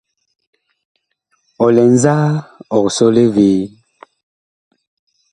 [1.63, 2.25] Ɔ lɛ nzaa,
[2.75, 3.61] ɔg sɔle vee?